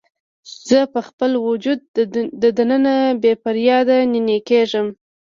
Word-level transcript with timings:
زه 0.67 0.79
په 0.93 0.99
خپل 1.07 1.31
وجود 1.47 1.79
دننه 2.57 2.95
بې 3.21 3.33
فریاده 3.43 3.97
نینې 4.11 4.37
کیږم 4.49 4.87